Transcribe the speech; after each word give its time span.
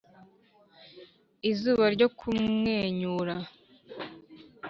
izuba 1.51 1.85
ryo 1.95 2.07
kumwenyura, 2.19 3.35